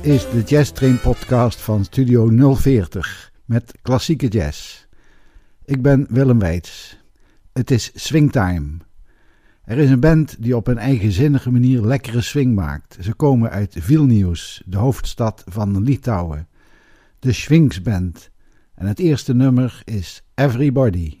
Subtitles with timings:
[0.00, 4.86] Dit is de Jazz Train podcast van Studio 040 met klassieke jazz.
[5.64, 6.98] Ik ben Willem Weits.
[7.52, 8.70] Het is swingtime.
[9.64, 12.96] Er is een band die op een eigenzinnige manier lekkere swing maakt.
[13.00, 16.48] Ze komen uit Vilnius, de hoofdstad van Litouwen.
[17.18, 18.30] De Swings Band.
[18.74, 21.18] En het eerste nummer is Everybody.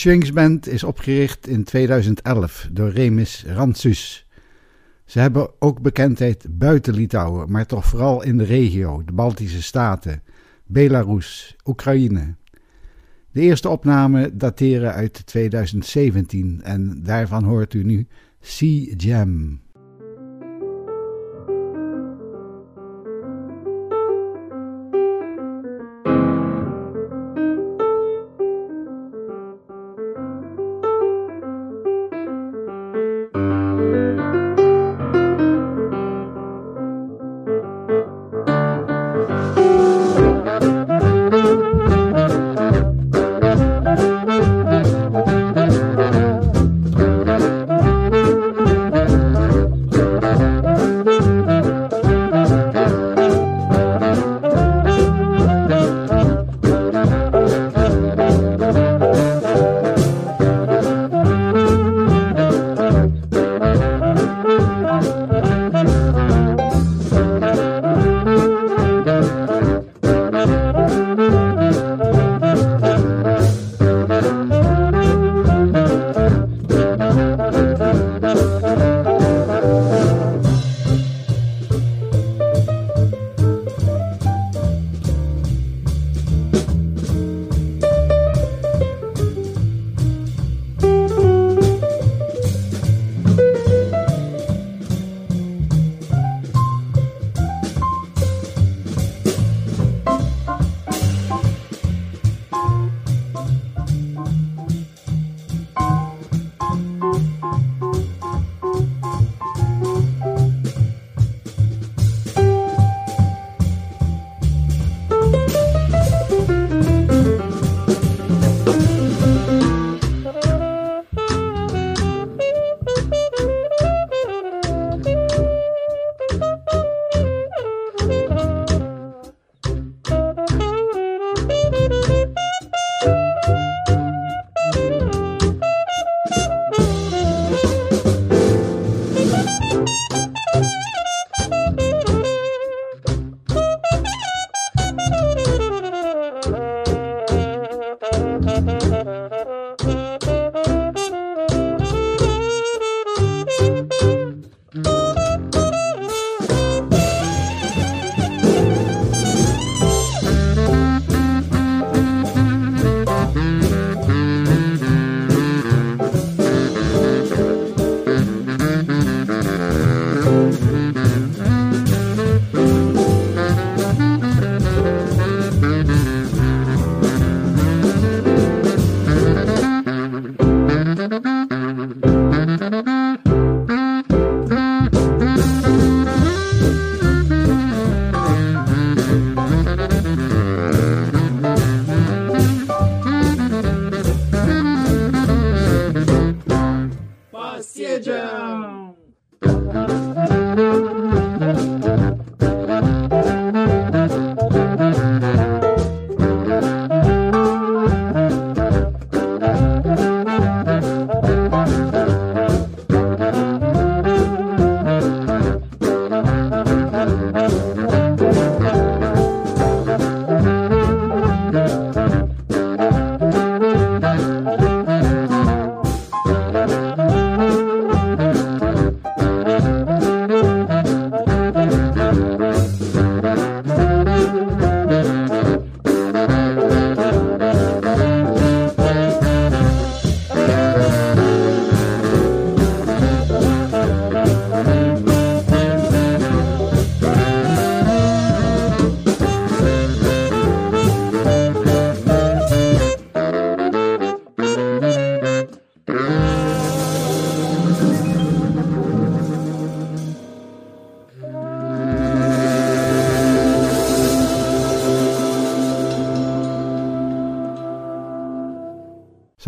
[0.00, 0.30] Swings
[0.66, 4.26] is opgericht in 2011 door Remis Rantsus.
[5.04, 10.22] Ze hebben ook bekendheid buiten Litouwen, maar toch vooral in de regio, de Baltische Staten,
[10.66, 12.34] Belarus, Oekraïne.
[13.30, 18.06] De eerste opnamen dateren uit 2017 en daarvan hoort u nu
[18.40, 19.60] Sea Jam.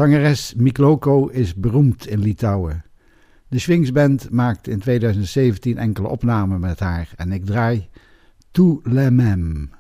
[0.02, 2.84] Zangeres Mikloko is beroemd in Litouwen.
[3.48, 7.88] De Swingsband maakt in 2017 enkele opnamen met haar en ik draai
[8.50, 9.70] Tout le même.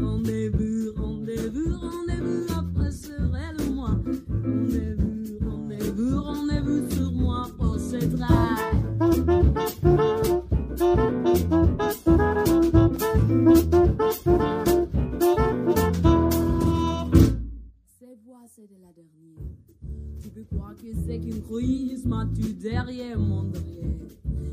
[0.00, 3.98] Rendez-vous, rendez-vous, rendez-vous après serait le mois.
[4.28, 8.14] Rendez-vous, rendez-vous, rendez-vous sur moi pour cette
[18.46, 19.40] c'est de la dernière.
[20.22, 23.84] Tu peux croire que c'est qu'une crise, mais tu derrière mon derrière.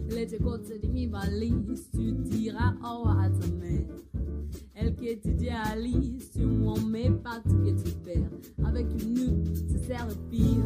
[0.09, 3.80] Les côtes de mes valises, tu diras oh à ta mère.
[5.71, 8.67] T'idéalise, tu m'en mets pas tout que.
[8.67, 9.47] Avec une nuque,
[9.87, 10.63] c'est le pire.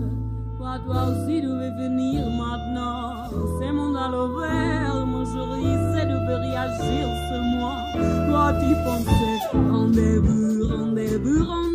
[0.57, 3.29] Toi, aussi, tu veux venir maintenant.
[3.59, 7.83] C'est mon à l'ouvert, mon jury, c'est de réagir ce mois.
[8.27, 11.74] Toi, tu pensais, rendez-vous, rendez-vous, rendez-vous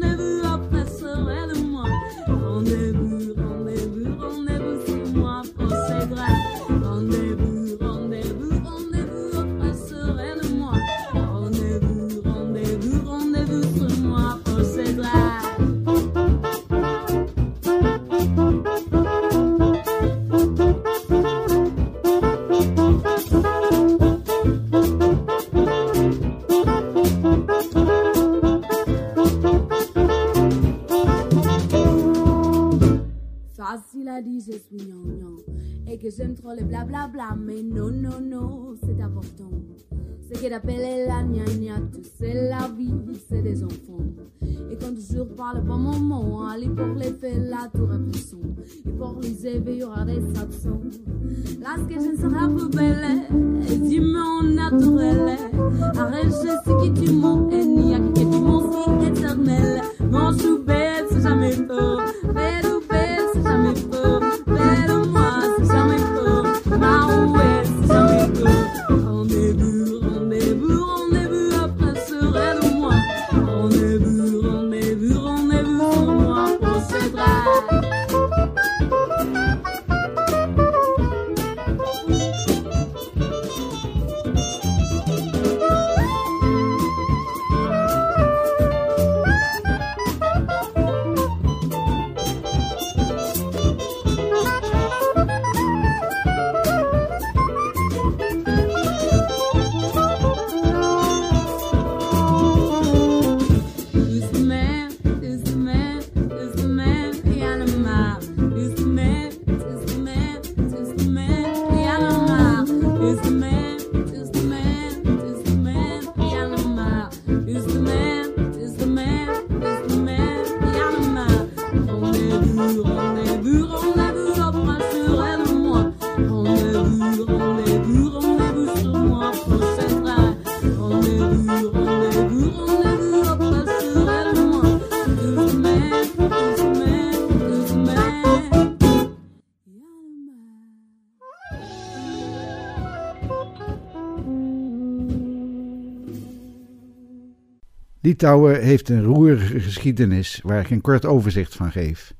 [148.20, 152.14] Litouwen heeft een roerige geschiedenis waar ik een kort overzicht van geef.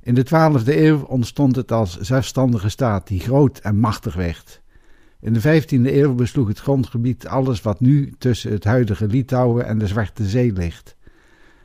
[0.00, 4.62] In de 12e eeuw ontstond het als zelfstandige staat die groot en machtig werd.
[5.20, 9.78] In de 15e eeuw besloeg het grondgebied alles wat nu tussen het huidige Litouwen en
[9.78, 10.96] de Zwarte Zee ligt.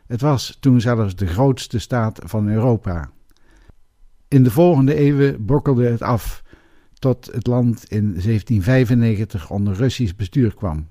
[0.07, 3.12] Het was toen zelfs de grootste staat van Europa.
[4.27, 6.43] In de volgende eeuwen brokkelde het af
[6.93, 10.88] tot het land in 1795 onder Russisch bestuur kwam.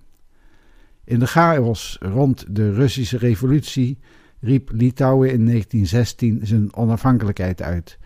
[1.04, 3.98] In de chaos rond de Russische revolutie
[4.40, 7.98] riep Litouwen in 1916 zijn onafhankelijkheid uit.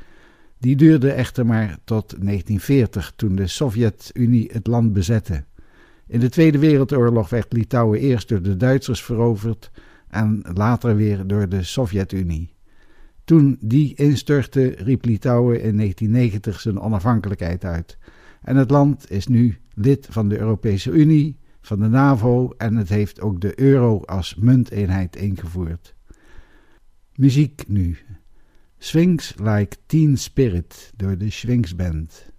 [0.58, 5.44] Die duurde echter maar tot 1940, toen de Sovjet-Unie het land bezette.
[6.06, 9.70] In de Tweede Wereldoorlog werd Litouwen eerst door de Duitsers veroverd
[10.08, 12.54] en later weer door de Sovjet-Unie.
[13.24, 17.98] Toen die instortte, riep Litouwen in 1990 zijn onafhankelijkheid uit.
[18.42, 22.88] En het land is nu lid van de Europese Unie, van de NAVO en het
[22.88, 25.94] heeft ook de euro als munteenheid ingevoerd.
[27.14, 27.98] Muziek nu.
[28.78, 32.30] Swings Like Teen Spirit door de Swings Band.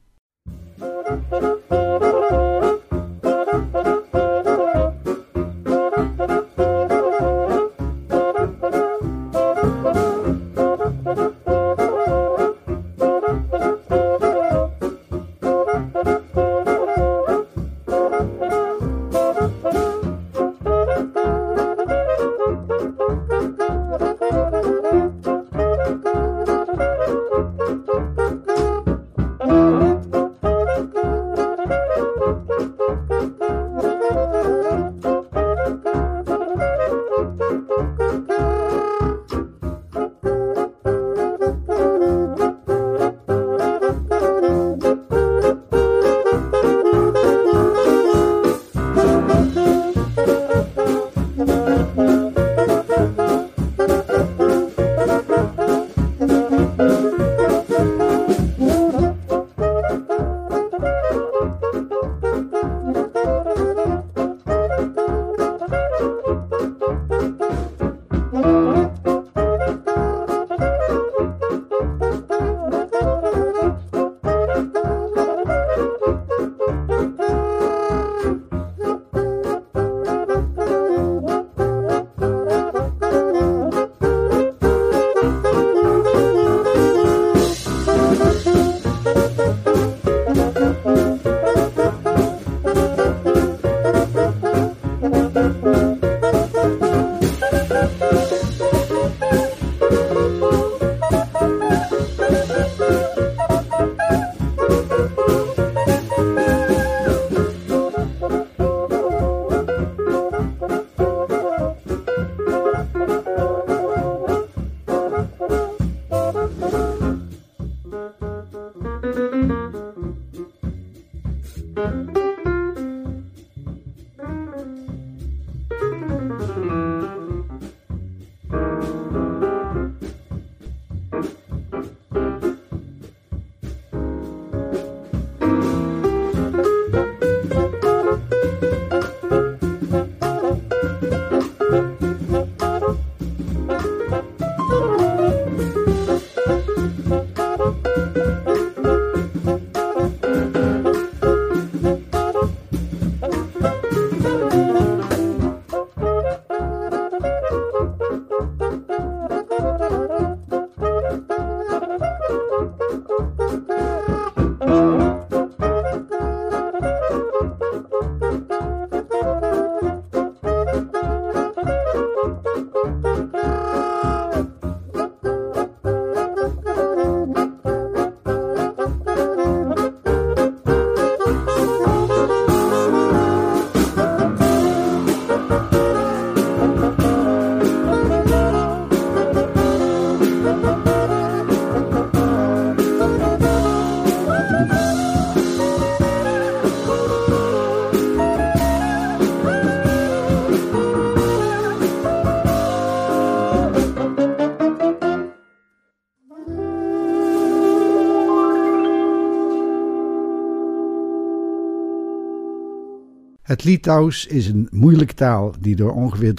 [213.48, 216.34] Het Litouws is een moeilijke taal die door ongeveer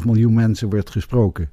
[0.00, 1.50] 3,5 miljoen mensen wordt gesproken.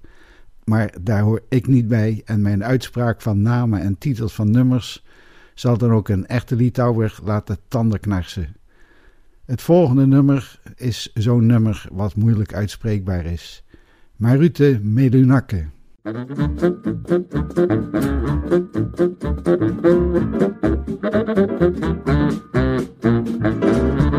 [0.64, 5.06] Maar daar hoor ik niet bij en mijn uitspraak van namen en titels van nummers
[5.54, 8.56] zal dan ook een echte Litouwer laten tandenknarsen.
[9.46, 13.64] Het volgende nummer is zo'n nummer wat moeilijk uitspreekbaar is.
[14.16, 15.66] Marute Melunakke.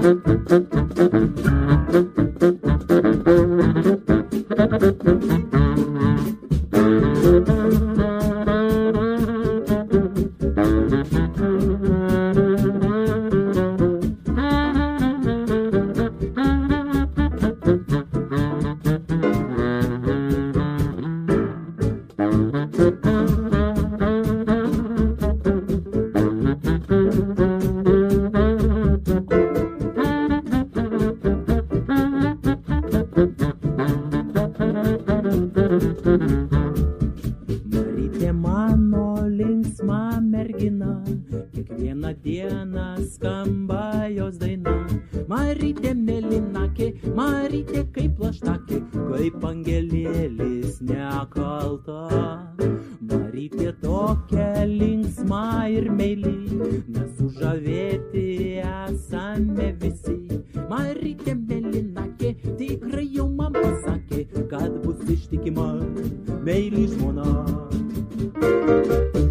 [0.03, 0.27] Thank
[5.23, 5.32] you.
[59.23, 60.17] žemę visi.
[60.71, 65.73] Marytė Melinakė tikrai jau man pasakė, kad bus ištikima
[66.47, 67.29] meilį žmona.
[68.43, 69.22] thank you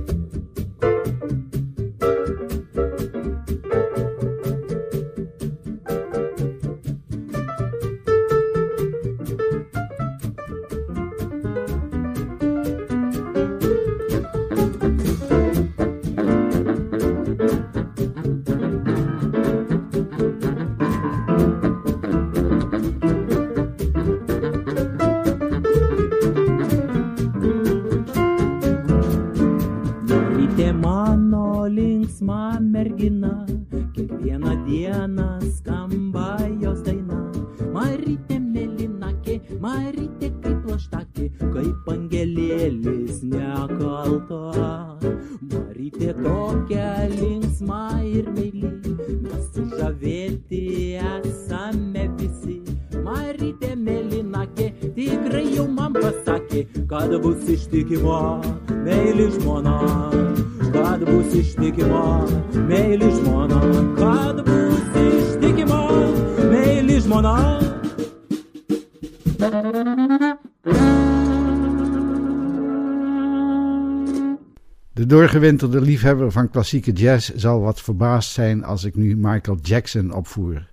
[75.42, 80.70] doorgewinterde liefhebber van klassieke jazz zal wat verbaasd zijn als ik nu Michael Jackson opvoer.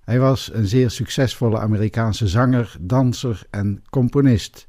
[0.00, 4.66] Hij was een zeer succesvolle Amerikaanse zanger, danser en componist,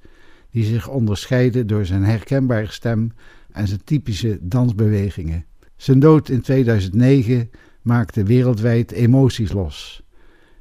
[0.51, 3.11] die zich onderscheidde door zijn herkenbare stem
[3.51, 5.45] en zijn typische dansbewegingen.
[5.75, 7.49] Zijn dood in 2009
[7.81, 10.03] maakte wereldwijd emoties los.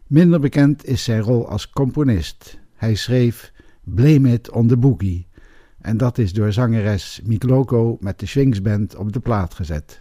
[0.07, 2.59] Minder bekend is zijn rol als componist.
[2.75, 3.53] Hij schreef
[3.85, 5.27] Blame It on the Boogie
[5.85, 10.01] en dat is door zangeres Mikloko met de Swingsband op de plaat gezet.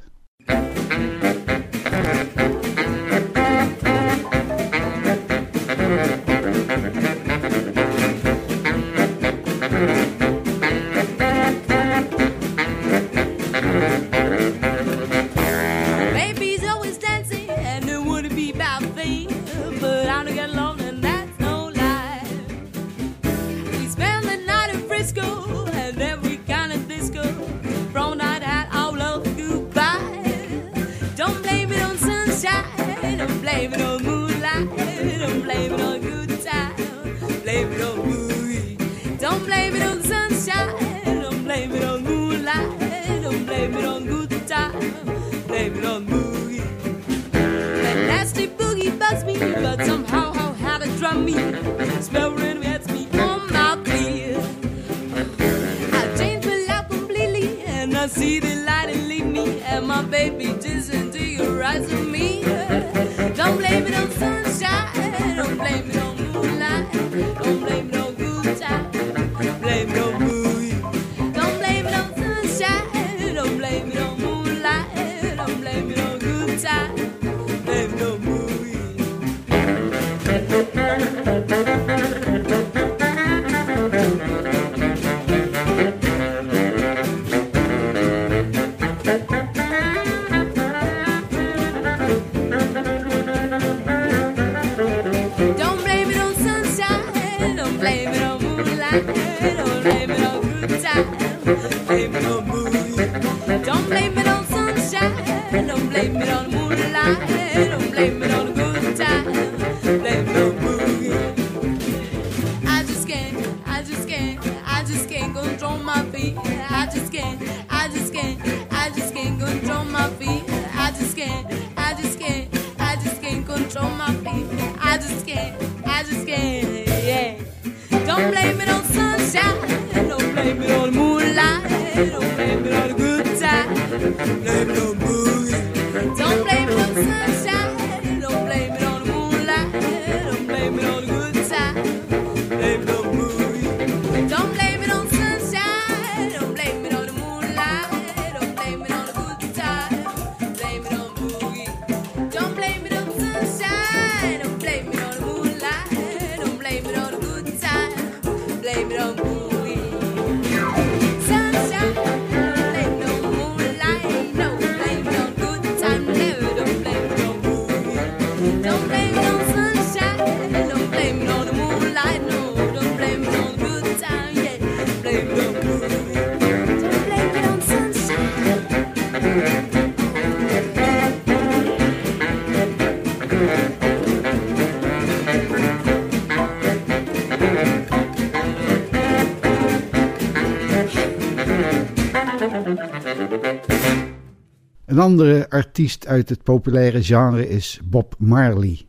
[194.93, 198.81] Een andere artiest uit het populaire genre is Bob Marley.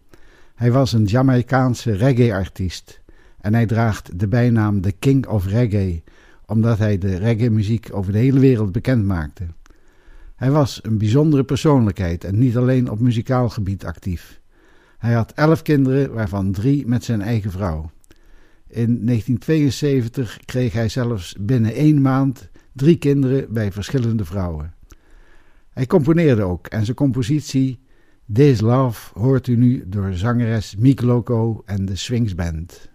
[0.54, 3.00] Hij was een Jamaicaanse reggae-artiest
[3.40, 6.02] en hij draagt de bijnaam The King of Reggae,
[6.46, 9.46] omdat hij de reggae-muziek over de hele wereld bekend maakte.
[10.36, 14.40] Hij was een bijzondere persoonlijkheid en niet alleen op muzikaal gebied actief.
[14.98, 17.90] Hij had elf kinderen, waarvan drie met zijn eigen vrouw.
[18.68, 24.74] In 1972 kreeg hij zelfs binnen één maand drie kinderen bij verschillende vrouwen.
[25.74, 27.78] Hij componeerde ook en zijn compositie
[28.32, 32.90] This Love hoort u nu door zangeres Miek Loco en de Swings Band.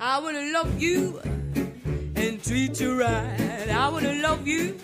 [0.00, 1.35] I love you
[2.46, 3.68] treat you right.
[3.68, 4.78] I wanna love you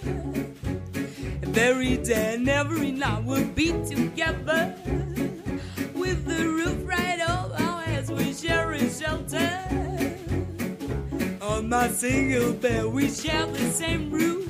[1.55, 3.23] every day and every night.
[3.25, 4.75] We'll be together
[5.95, 8.11] with the roof right over our heads.
[8.11, 9.49] We share a shelter
[11.41, 12.87] on my single bed.
[12.87, 14.43] We share the same room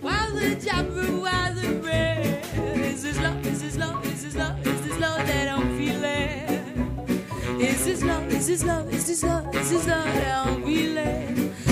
[0.00, 2.82] while the job room while the rain.
[2.82, 3.46] Is this love?
[3.46, 4.04] Is this love?
[4.06, 4.66] Is this love?
[4.66, 7.60] Is this love that I'm feeling?
[7.60, 8.26] Is this love?
[8.32, 8.92] Is this love?
[8.92, 9.54] Is this love?
[9.54, 11.71] Is this love that I'm feeling?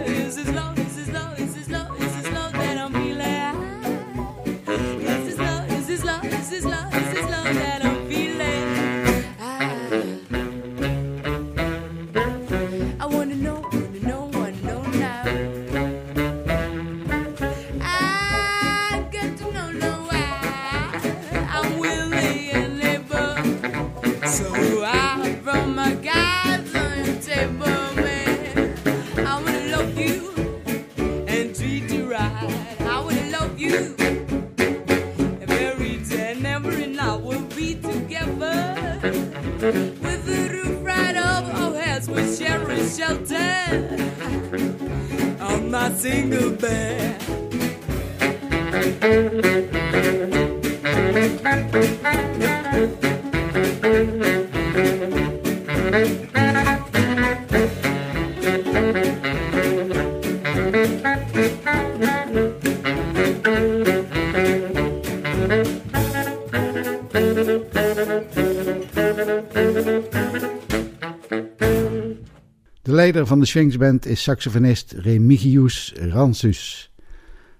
[73.41, 76.91] de Swingsband is saxofonist Remigius Ransus.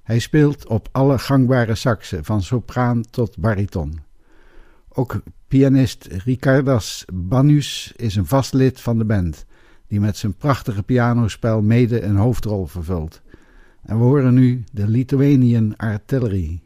[0.03, 3.99] Hij speelt op alle gangbare saxen, van sopraan tot bariton.
[4.89, 9.45] Ook pianist Ricardas Banus is een vast lid van de band,
[9.87, 13.21] die met zijn prachtige pianospel mede een hoofdrol vervult.
[13.81, 16.61] En we horen nu de Lithuanian Artillery.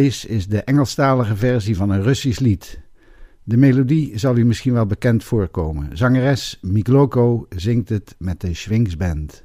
[0.00, 2.80] Eyes is de Engelstalige versie van een Russisch lied.
[3.42, 5.96] De melodie zal u misschien wel bekend voorkomen.
[5.96, 9.44] Zangeres Mikloko zingt het met de Schwings Band.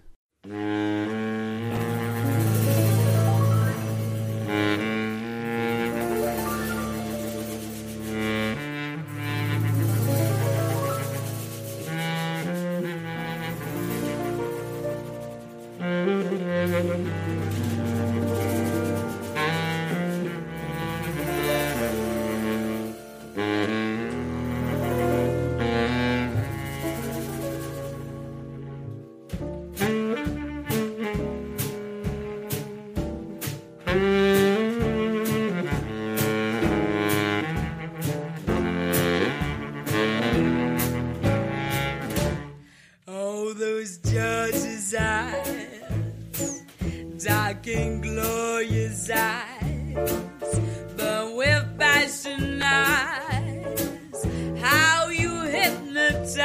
[47.25, 50.59] dark and glorious eyes,
[50.95, 54.25] but with passion eyes,
[54.61, 56.39] how you hypnotize,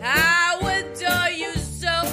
[0.00, 2.04] how adore you so,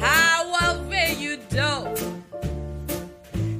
[0.00, 1.96] how over you dope.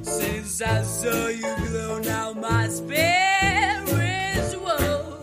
[0.01, 5.21] Since I saw you glow, now my spirit's is.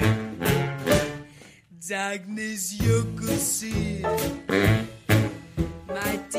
[1.86, 4.02] Darkness you could see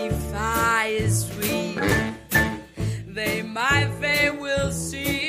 [0.07, 1.79] justify is sweet.
[3.07, 3.89] They might.
[3.99, 5.28] They will see.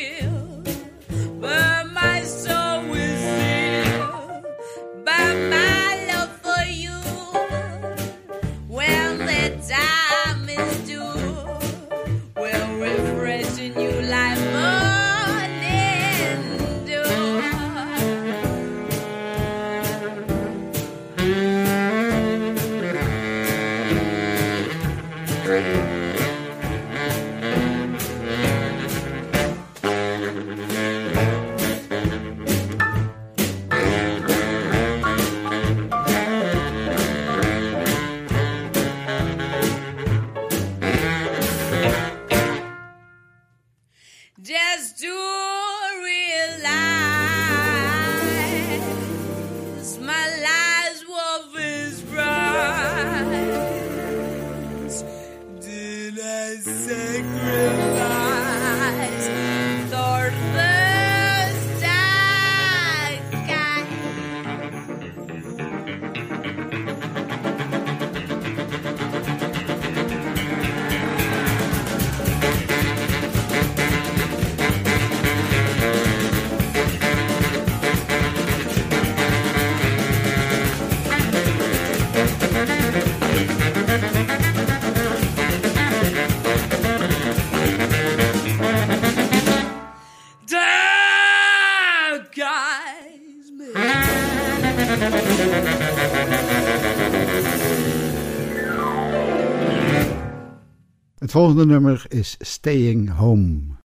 [101.30, 103.79] Het volgende nummer is Staying Home.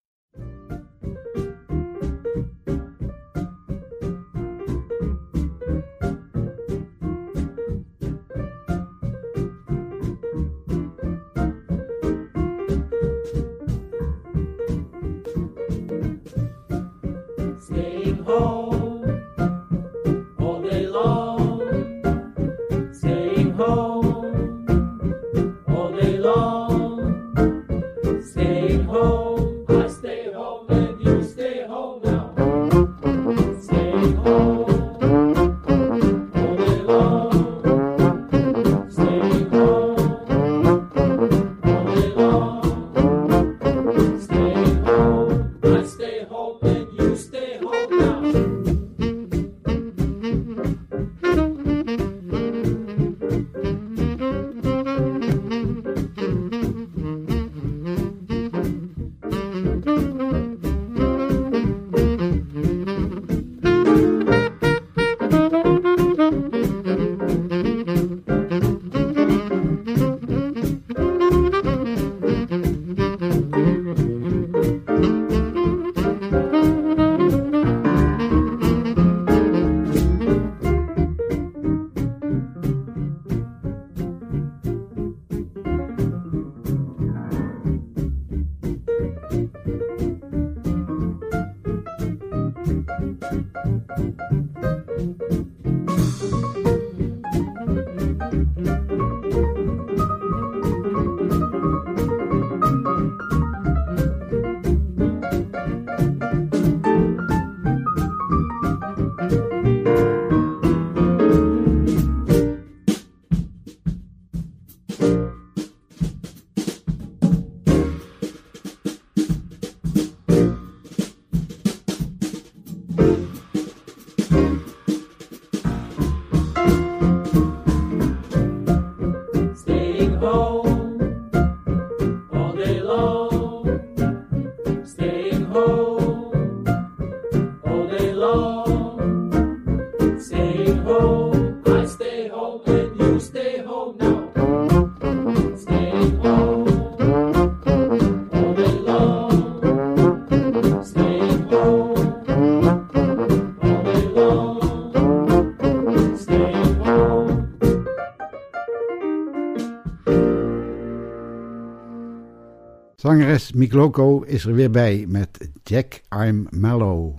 [163.24, 167.16] zangeres Mikloko is er weer bij met Jack I'm Mellow.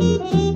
[0.00, 0.49] Música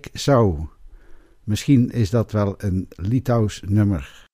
[0.00, 0.66] Ik zou.
[1.44, 4.29] Misschien is dat wel een Litouws nummer.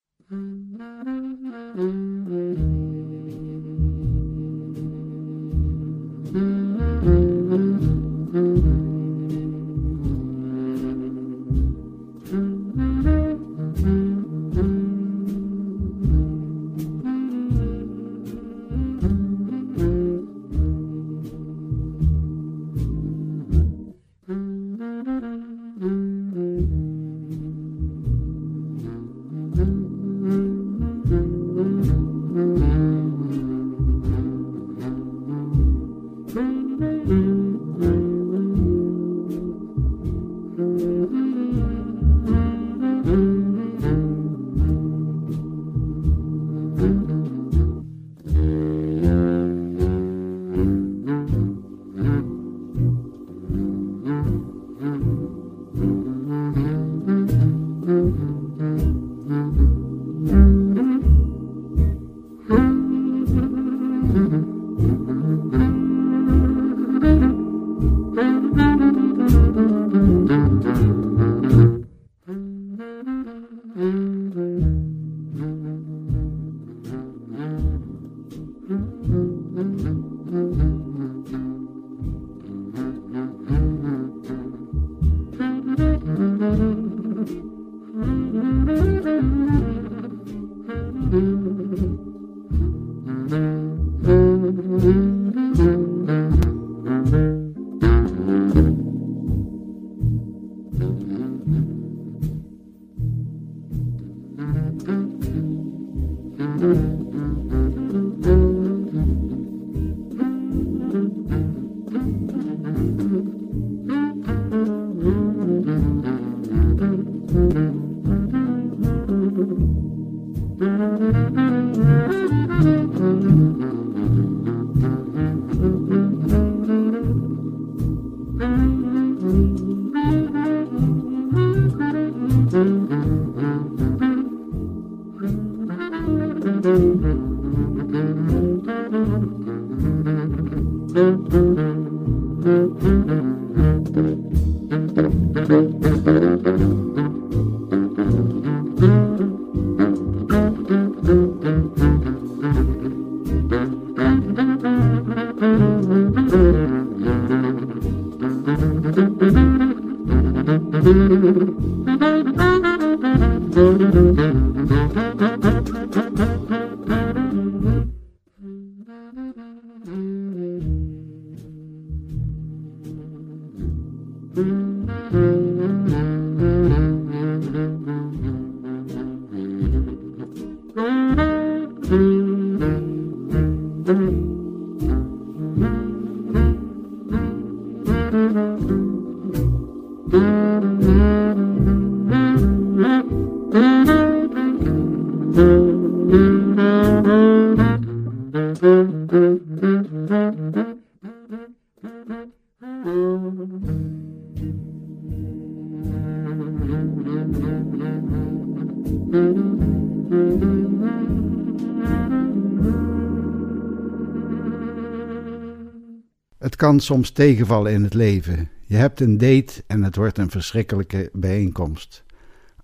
[216.56, 218.48] Het kan soms tegenvallen in het leven.
[218.64, 222.04] Je hebt een date en het wordt een verschrikkelijke bijeenkomst.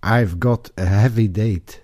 [0.05, 1.81] I've got a heavy date.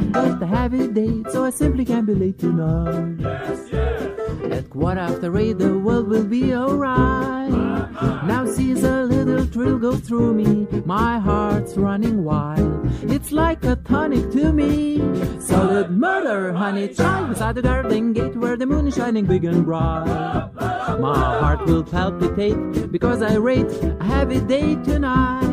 [0.00, 3.16] I've got the heavy date, so I simply can't be late tonight.
[3.18, 4.50] Yes, yes.
[4.50, 7.50] At quarter after eight, the world will be alright.
[8.24, 12.90] Now sees a little thrill go through me, my heart's running wild.
[13.02, 15.02] It's like a tonic to me.
[15.38, 19.66] Solid murder, honey, child, beside the garden gate where the moon is shining big and
[19.66, 20.06] bright.
[20.98, 25.49] My heart will palpitate because I rate a heavy day tonight.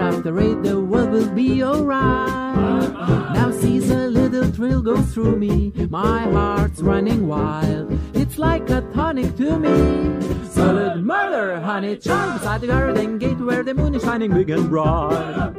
[0.00, 2.92] After eight, the world will be alright.
[3.34, 7.98] Now sees a little thrill go through me, my heart's running wild.
[8.14, 10.48] It's like a tonic to me.
[10.48, 14.68] Solid murder, honey, child, beside the garden gate where the moon is shining big and
[14.70, 15.52] bright.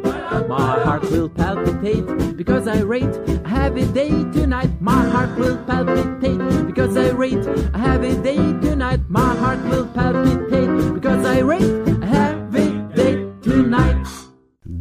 [0.48, 4.72] My heart will palpitate because I rate a heavy day tonight.
[4.82, 9.02] My heart will palpitate because I rate a heavy day tonight.
[9.08, 14.21] My heart will palpitate because I rate a heavy day tonight.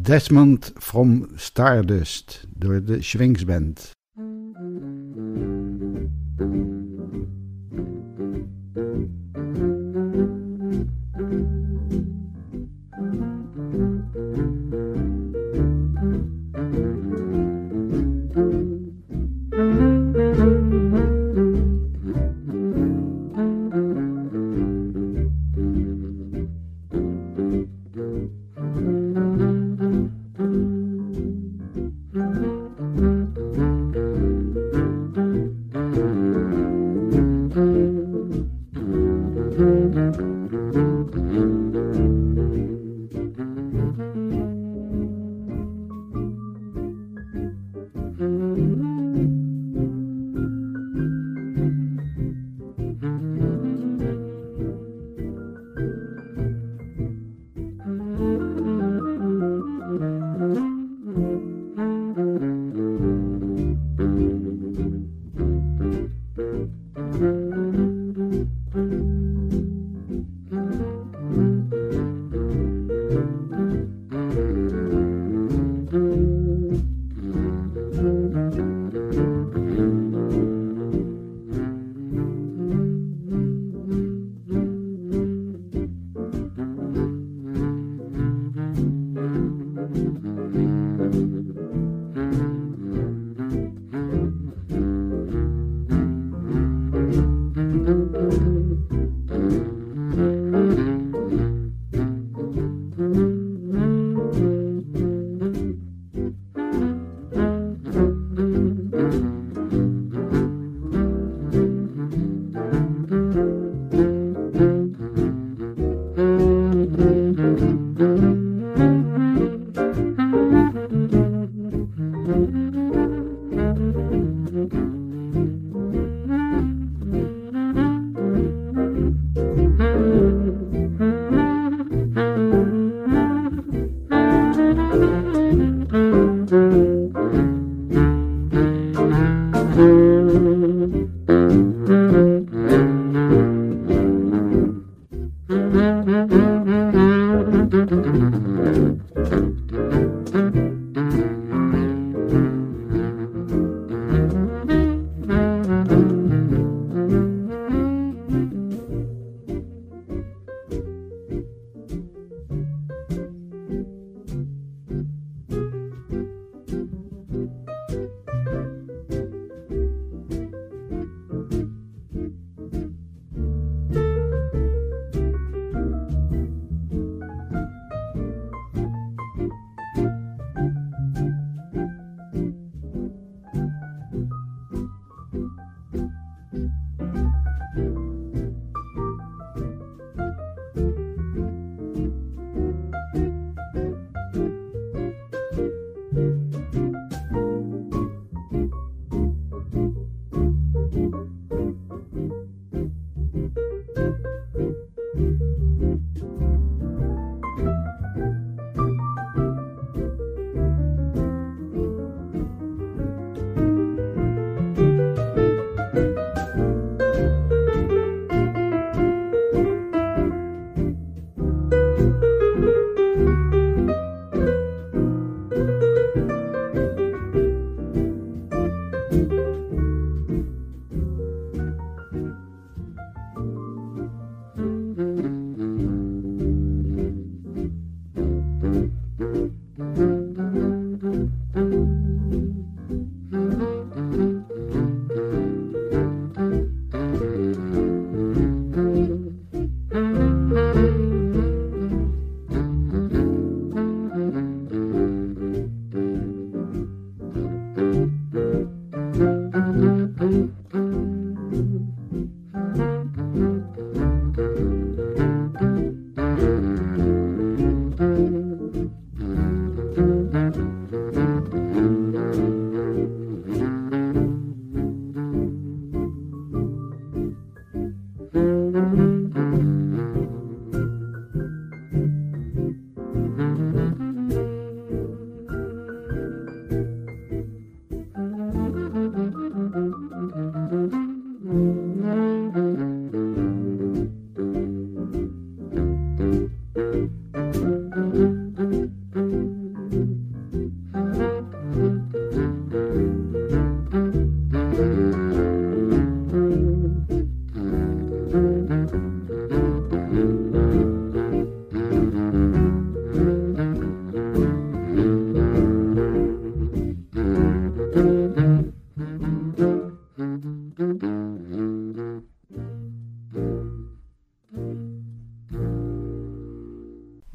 [0.03, 3.91] Desmond from Stardust door de Schwings Band.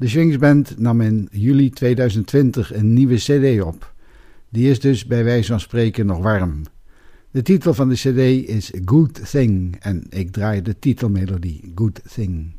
[0.07, 3.93] De Swingsband nam in juli 2020 een nieuwe CD op.
[4.49, 6.61] Die is dus bij wijze van spreken nog warm.
[7.31, 12.53] De titel van de CD is Good Thing en ik draai de titelmelodie Good Thing.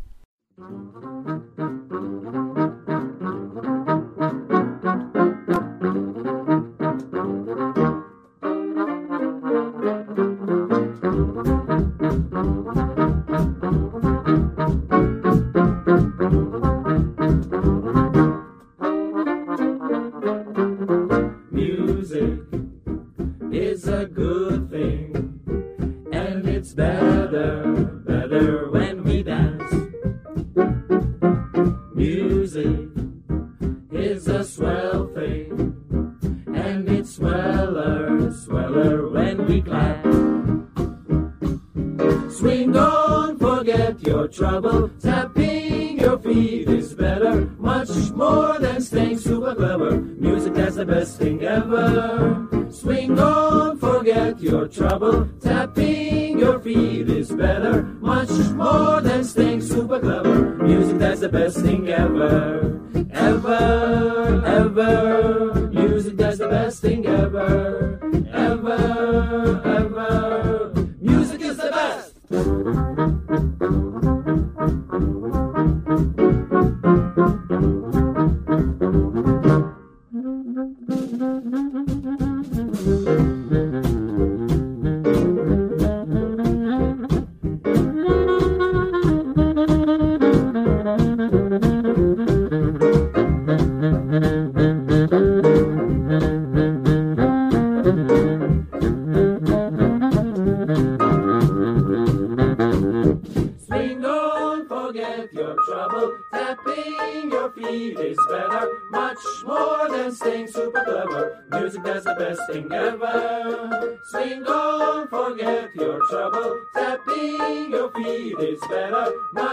[82.89, 83.38] Swing,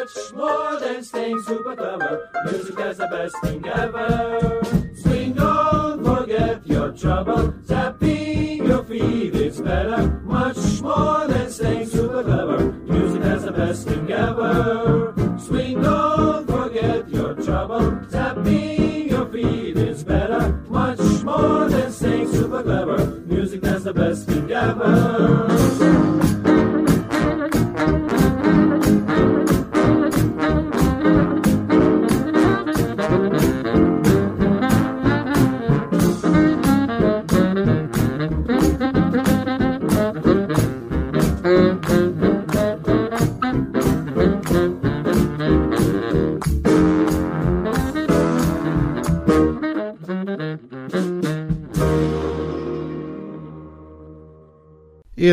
[0.06, 2.30] much more than staying super clever.
[2.46, 4.35] Music that's the best thing ever.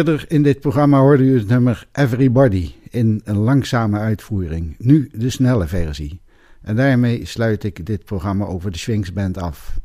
[0.03, 5.30] Verder in dit programma hoorde u het nummer Everybody in een langzame uitvoering, nu de
[5.30, 6.20] snelle versie.
[6.62, 9.78] En daarmee sluit ik dit programma over de Swings Band af.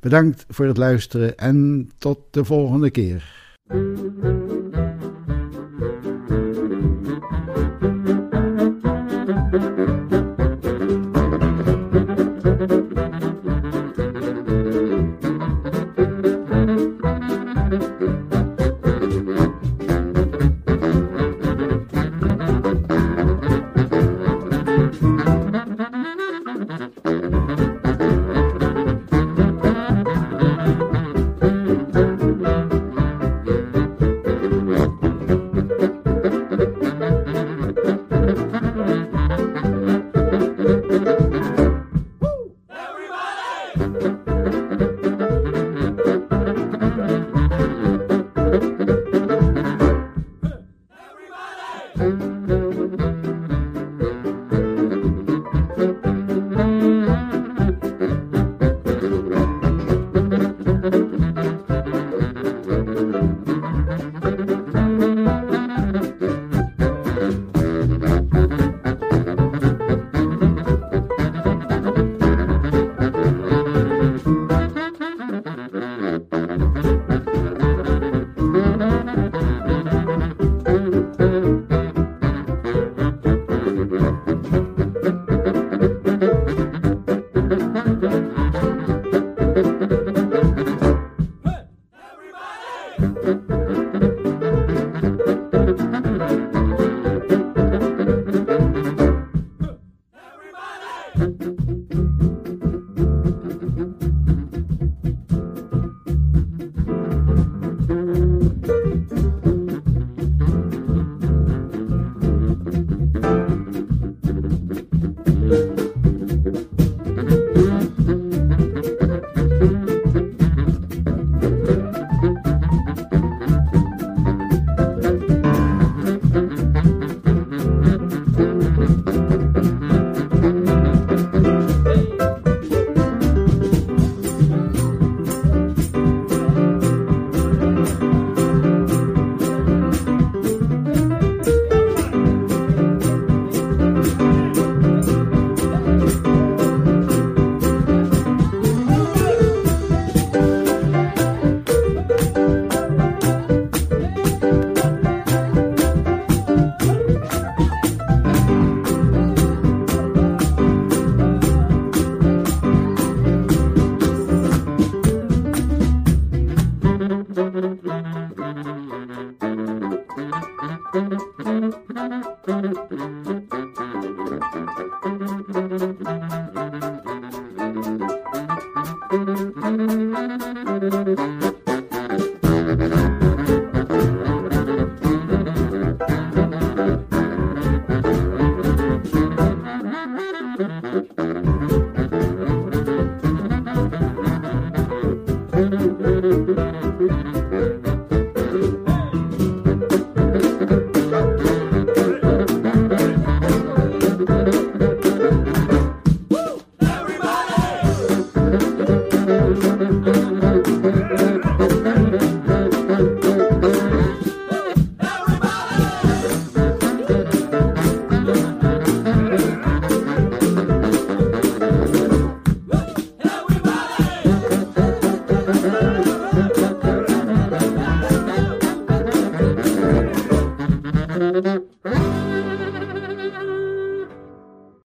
[0.00, 3.24] Bedankt voor het luisteren en tot de volgende keer.